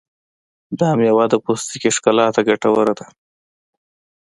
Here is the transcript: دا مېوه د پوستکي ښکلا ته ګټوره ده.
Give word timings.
دا 0.79 0.89
مېوه 0.99 1.25
د 1.29 1.35
پوستکي 1.43 1.89
ښکلا 1.95 2.27
ته 2.35 2.41
ګټوره 2.49 2.93
ده. 2.99 3.07